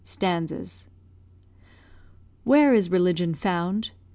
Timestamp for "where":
2.43-2.73